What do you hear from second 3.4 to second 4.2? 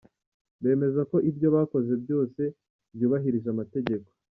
amategeko.